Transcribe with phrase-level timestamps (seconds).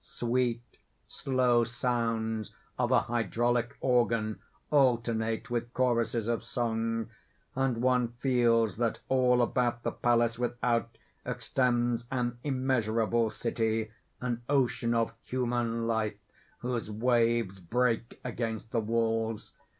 [0.03, 4.39] Sweet slow sounds of a hydraulic organ
[4.71, 7.11] alternate with choruses of song;
[7.53, 13.91] and one feels that all about the palace without extends an immeasurable city
[14.21, 16.17] an ocean of human life
[16.61, 19.51] whose waves break against the walls.